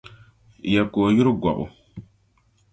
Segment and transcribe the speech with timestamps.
[0.73, 1.65] Ya ka o yuri gɔbu?